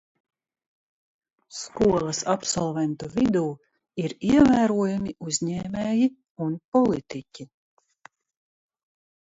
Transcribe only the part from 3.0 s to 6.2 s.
vidū ir ievērojami uzņēmēji